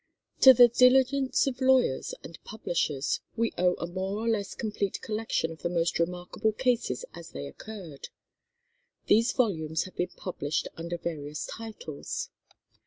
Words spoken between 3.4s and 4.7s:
owe a more or less